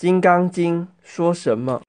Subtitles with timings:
[0.00, 1.82] 金刚经》说什么？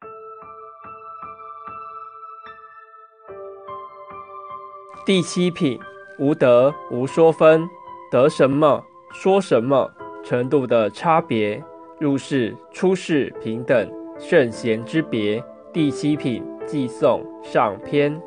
[5.06, 5.80] 第七品，
[6.20, 7.66] 无德无说分，
[8.12, 9.90] 得什么说什么
[10.26, 11.64] 程度的差别，
[12.00, 13.90] 入世出世平等，
[14.20, 15.42] 圣贤之别。
[15.72, 18.22] 第七品，寄颂上篇。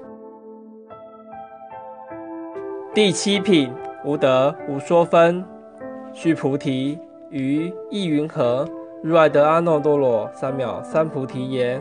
[2.94, 3.70] 第七品，
[4.02, 5.44] 无德无说分。
[6.14, 6.98] 须菩提，
[7.28, 8.66] 于意云何？
[9.06, 11.78] 如来得阿耨多罗三藐三菩提言。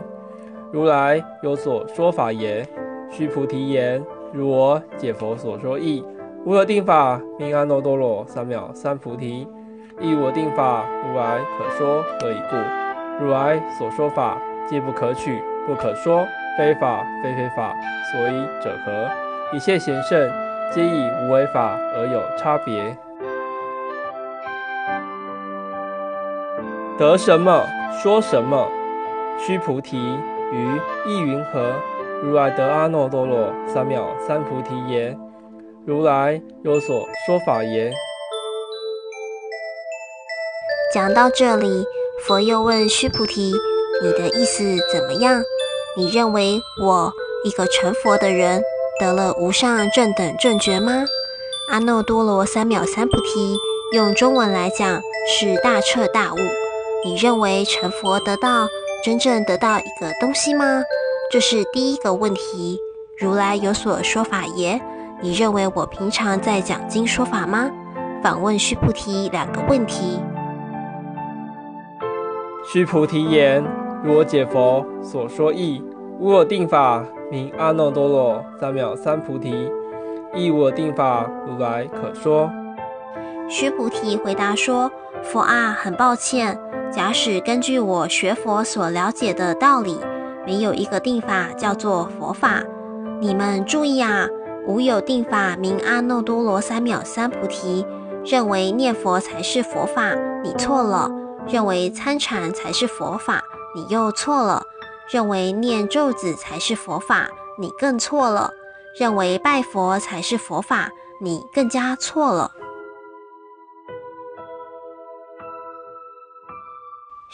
[0.70, 2.68] 如来有所说法言。
[3.10, 4.04] 须菩提言。
[4.30, 6.04] 如我解佛所说义，
[6.44, 9.48] 无有定法名阿耨多罗三藐三菩提，
[9.98, 13.24] 亦无定法如来可说，何以故？
[13.24, 14.36] 如来所说法，
[14.68, 16.26] 皆不可取，不可说，
[16.58, 17.74] 非法非非法，
[18.12, 19.56] 所以者何？
[19.56, 20.30] 一切贤圣，
[20.70, 22.94] 皆以无为法而有差别。
[26.96, 27.66] 得什么
[28.00, 28.68] 说什么？
[29.44, 29.96] 须菩提，
[30.52, 31.72] 于意云何？
[32.22, 35.18] 如来得阿耨多罗三藐三菩提耶，
[35.84, 37.92] 如来有所说法耶。
[40.92, 41.84] 讲到这里，
[42.22, 43.52] 佛又问须菩提
[44.00, 45.42] ：“你的意思怎么样？
[45.96, 47.12] 你认为我
[47.44, 48.62] 一个成佛的人
[49.00, 51.04] 得了无上正等正觉吗？”
[51.72, 53.56] 阿耨多罗三藐三菩提
[53.94, 56.63] 用中文来讲是大彻大悟。
[57.04, 58.66] 你认为成佛得到
[59.04, 60.82] 真正得到一个东西吗？
[61.30, 62.78] 这是第一个问题。
[63.18, 64.80] 如来有所说法耶？
[65.20, 67.70] 你认为我平常在讲经说法吗？
[68.22, 70.18] 反问须菩提两个问题。
[72.72, 73.62] 须菩提言：
[74.02, 75.84] 如我解佛所说义，
[76.18, 79.70] 无我定法名阿耨多罗三藐三菩提，
[80.34, 82.50] 亦无我定法如来可说。
[83.46, 84.90] 须菩提回答说：
[85.24, 86.58] 佛啊，很抱歉，
[86.92, 89.98] 假使根据我学佛所了解的道理。
[90.46, 92.62] 没有一个定法叫做佛法，
[93.20, 94.26] 你们注意啊！
[94.66, 97.86] 无有定法名阿耨多罗三藐三菩提，
[98.24, 101.10] 认为念佛才是佛法，你错了；
[101.48, 103.42] 认为参禅才是佛法，
[103.74, 104.62] 你又错了；
[105.10, 108.50] 认为念咒子才是佛法，你更错了；
[108.98, 110.90] 认为拜佛才是佛法，
[111.20, 112.50] 你更加错了。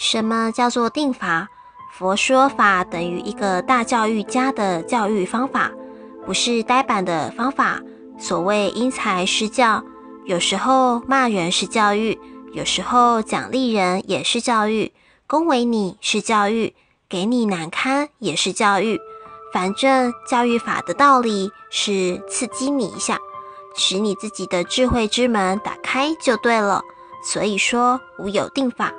[0.00, 1.46] 什么叫做定法？
[1.92, 5.70] 佛说法等于一个大教育家的教育方法，
[6.24, 7.82] 不是呆板的方法。
[8.18, 9.84] 所谓因材施教，
[10.24, 12.18] 有时候骂人是教育，
[12.54, 14.90] 有时候奖励人也是教育，
[15.26, 16.74] 恭维你是教育，
[17.06, 18.98] 给你难堪也是教育。
[19.52, 23.18] 反正教育法的道理是刺激你一下，
[23.76, 26.80] 使你自己的智慧之门打开就对了。
[27.22, 28.90] 所以说无有定法。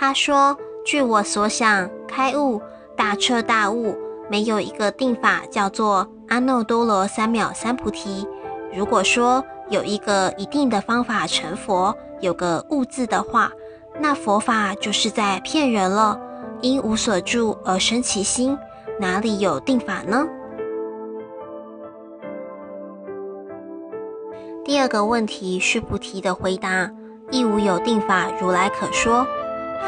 [0.00, 2.58] 他说：“据我所想，开悟
[2.96, 3.94] 大彻大悟，
[4.30, 8.26] 没有一个定法叫做阿耨多罗三藐三菩提。
[8.74, 13.52] 如果说有一个一定的方法成佛，有个悟字的话，
[14.00, 16.18] 那佛法就是在骗人了。
[16.62, 18.56] 因无所住而生其心，
[18.98, 20.26] 哪里有定法呢？”
[24.64, 26.90] 第二个问题，须菩提的回答
[27.30, 29.26] ：“亦无有定法如来可说。”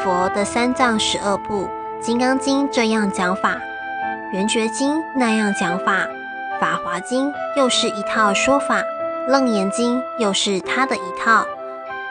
[0.01, 1.65] 佛的三藏十二部，
[1.99, 3.55] 《金刚经》这样讲法，
[4.33, 6.05] 《圆觉经》那样讲法，
[6.59, 8.81] 《法华经》又是一套说法，
[9.27, 11.45] 《楞严经》又是他的一套。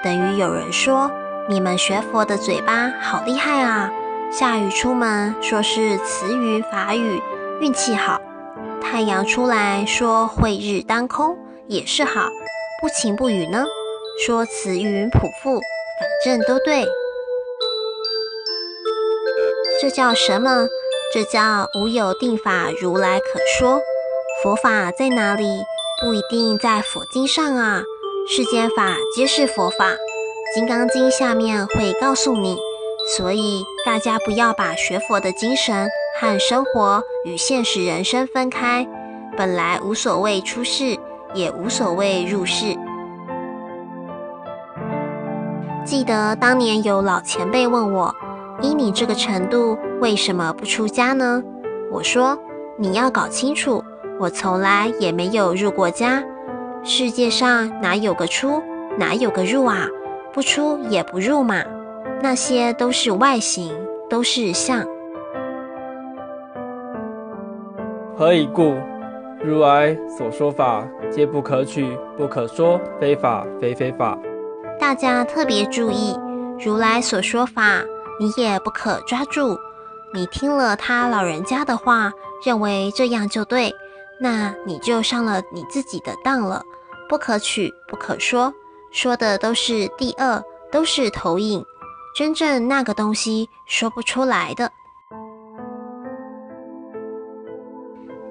[0.02, 1.10] 等于有人说
[1.48, 3.90] ：“你们学佛的嘴巴好厉害啊！
[4.30, 7.20] 下雨出门说是词语法语，
[7.60, 8.18] 运气好；
[8.80, 12.28] 太阳出来说慧日当空，也是好；
[12.80, 13.64] 不晴不雨呢，
[14.24, 15.60] 说词云普覆，
[16.00, 16.86] 反正都对。”
[19.82, 20.68] 这叫什么？
[21.12, 23.80] 这叫无有定法如来可说。
[24.40, 25.44] 佛法在哪里？
[26.00, 27.82] 不一定在佛经上啊。
[28.28, 29.86] 世间法皆是佛法，
[30.54, 32.56] 《金刚经》下面会告诉你。
[33.16, 35.88] 所以大家不要把学佛的精神
[36.20, 38.86] 和生活与现实人生分开。
[39.36, 40.96] 本来无所谓出世，
[41.34, 42.76] 也无所谓入世。
[45.84, 48.14] 记得当年有老前辈问我。
[48.62, 51.42] 依你这个程度，为什么不出家呢？
[51.90, 52.38] 我说，
[52.78, 53.82] 你要搞清楚，
[54.18, 56.22] 我从来也没有入过家。
[56.84, 58.62] 世界上哪有个出，
[58.98, 59.86] 哪有个入啊？
[60.32, 61.56] 不出也不入嘛。
[62.22, 63.74] 那些都是外形，
[64.08, 64.86] 都是相。
[68.16, 68.74] 何以故？
[69.44, 74.16] 如来所说法，皆不可取，不可说，非法非非法。
[74.78, 76.16] 大家特别注意。
[76.64, 77.82] 如来所说法，
[78.22, 79.58] 你也不可抓住。
[80.14, 82.12] 你听了他老人家的话，
[82.44, 83.74] 认为这样就对，
[84.20, 86.62] 那你就上了你自己的当了。
[87.08, 88.54] 不可取，不可说，
[88.92, 90.40] 说的都是第二，
[90.70, 91.64] 都是投影。
[92.16, 94.70] 真正那个东西说不出来的。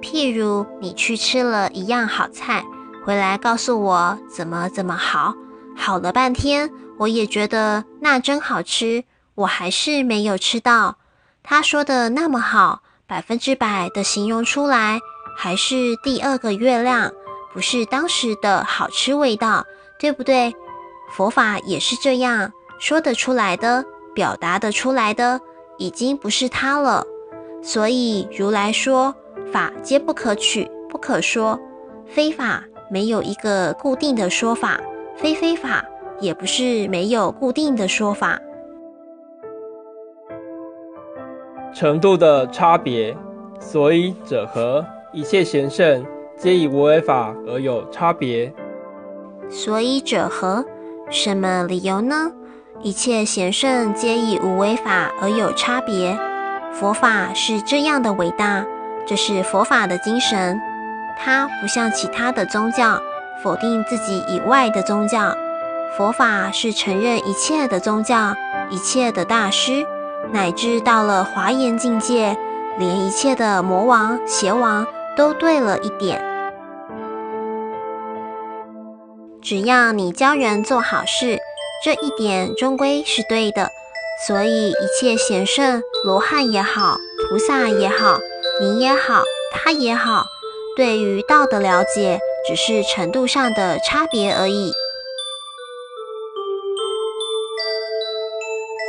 [0.00, 2.64] 譬如你去吃了一样好菜，
[3.04, 5.34] 回来告诉我怎么怎么好，
[5.76, 10.96] 好了半天，我也觉得那真好吃，我还是没有吃到。
[11.42, 15.00] 他说的那么好，百分之百的形容出来，
[15.36, 17.12] 还是第二个月亮，
[17.52, 19.64] 不是当时的好吃味道，
[19.98, 20.54] 对不对？
[21.10, 23.84] 佛法也是这样，说得出来的，
[24.14, 25.40] 表达得出来的，
[25.78, 27.04] 已经不是他了。
[27.62, 29.14] 所以如来说
[29.52, 31.60] 法皆不可取，不可说，
[32.06, 34.80] 非法没有一个固定的说法，
[35.16, 35.84] 非非法
[36.20, 38.38] 也不是没有固定的说法。
[41.74, 43.16] 程度的差别，
[43.58, 44.84] 所以者何？
[45.12, 46.04] 一切贤圣
[46.36, 48.52] 皆以无为法而有差别。
[49.48, 50.64] 所以者何？
[51.10, 52.32] 什么理由呢？
[52.80, 56.18] 一切贤圣皆以无为法而有差别。
[56.72, 58.64] 佛法是这样的伟大，
[59.06, 60.58] 这是佛法的精神。
[61.18, 62.98] 它不像其他的宗教，
[63.42, 65.36] 否定自己以外的宗教。
[65.96, 68.34] 佛法是承认一切的宗教，
[68.70, 69.86] 一切的大师。
[70.30, 72.36] 乃至到了华严境界，
[72.78, 74.86] 连一切的魔王、邪王
[75.16, 76.22] 都对了一点。
[79.42, 81.38] 只要你教人做好事，
[81.84, 83.68] 这一点终归是对的。
[84.26, 86.96] 所以一切贤圣、罗汉也好，
[87.28, 88.18] 菩萨也好，
[88.60, 89.22] 你也好，
[89.52, 90.24] 他也好，
[90.76, 94.72] 对于道的了解，只是程度上的差别而已。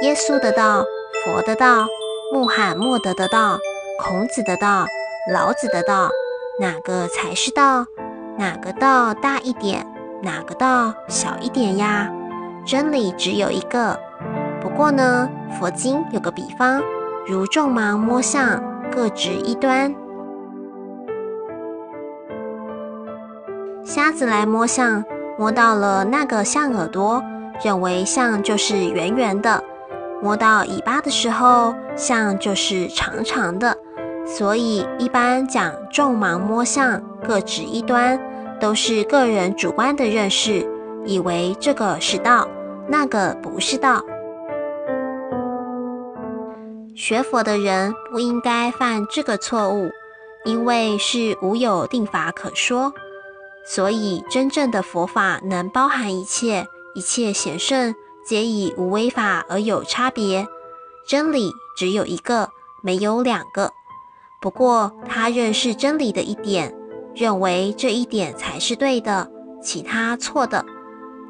[0.04, 0.86] 耶稣的道。
[1.24, 1.88] 佛的道、
[2.34, 3.58] 穆罕默德的道、
[3.98, 4.86] 孔子的道、
[5.31, 6.10] 老子的道，
[6.60, 7.86] 哪个才是道？
[8.38, 9.88] 哪个道大一点？
[10.22, 12.12] 哪个道小一点呀？
[12.66, 13.98] 真理只有一个。
[14.60, 16.81] 不过呢，佛经有个比方，
[17.25, 18.62] 如众盲摸象，
[18.92, 19.96] 各执一端。
[23.86, 25.06] 瞎子来摸象，
[25.38, 27.24] 摸到了那个象耳朵，
[27.64, 29.64] 认为象就是圆圆的。
[30.24, 33.78] 摸到尾巴的时候，象就是长长的，
[34.25, 38.18] 所以一般讲众盲摸象，各指一端，
[38.58, 40.66] 都是个人主观的认识，
[41.06, 42.48] 以为这个是道，
[42.88, 44.02] 那个不是道。
[46.96, 49.92] 学佛的人不应该犯这个错误，
[50.46, 52.94] 因为是无有定法可说，
[53.66, 57.94] 所以真正的佛法能包含一切，一切显圣。
[58.25, 60.48] 皆以无为法而有差别，
[61.08, 62.50] 真理只有一个，
[62.81, 63.72] 没有两个。
[64.42, 66.74] 不过他认识真理的一点，
[67.16, 69.30] 认为这一点才是对的，
[69.62, 70.66] 其他错的，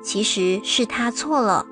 [0.03, 1.65] 其实是他错了。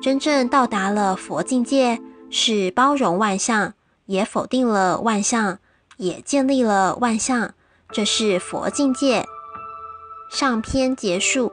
[0.00, 3.74] 真正到达了佛境界，是包容万象，
[4.06, 5.58] 也否定了万象，
[5.96, 7.54] 也建立了万象，
[7.90, 9.26] 这是佛境界。
[10.30, 11.52] 上篇结束。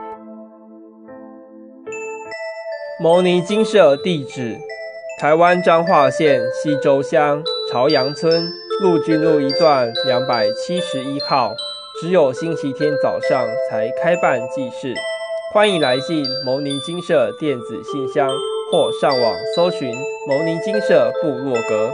[3.03, 4.55] 牟尼精舍地址：
[5.19, 7.41] 台湾彰化县西周乡
[7.71, 8.47] 朝阳村
[8.79, 11.55] 陆军路一段两百七十一号。
[11.99, 14.93] 只有星期天早上才开办祭事，
[15.51, 18.29] 欢迎来信牟尼精舍电子信箱
[18.71, 19.91] 或上网搜寻
[20.27, 21.89] 牟尼精舍部落格。